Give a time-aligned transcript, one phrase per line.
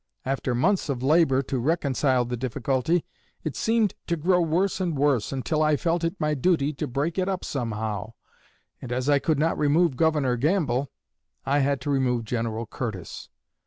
[0.25, 3.05] After months of labor to reconcile the difficulty,
[3.43, 7.19] it seemed to grow worse and worse, until I felt it my duty to break
[7.19, 8.13] it up somehow,
[8.81, 10.89] and as I could not remove Governor Gamble,
[11.45, 13.29] I had to remove General Curtis.